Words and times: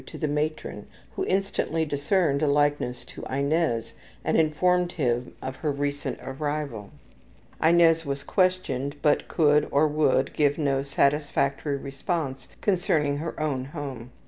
to 0.07 0.17
the 0.17 0.27
matron, 0.27 0.87
who 1.15 1.23
instantly 1.25 1.85
discerned 1.85 2.41
a 2.41 2.47
likeness 2.47 3.03
to 3.05 3.21
Inez 3.29 3.93
and 4.25 4.35
informed 4.35 4.93
him 4.93 5.35
of 5.43 5.57
her 5.57 5.71
recent 5.71 6.17
arrival. 6.23 6.89
Inez 7.63 8.03
was 8.03 8.23
questioned, 8.23 8.95
but 9.03 9.27
could 9.27 9.67
or 9.69 9.87
would 9.87 10.33
give 10.33 10.57
no 10.57 10.81
satisfactory 10.81 11.77
response 11.77 12.47
concerning 12.61 13.17
her 13.17 13.39
own 13.39 13.65
home. 13.65 14.09